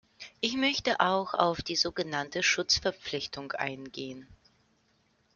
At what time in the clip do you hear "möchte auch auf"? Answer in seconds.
0.57-1.61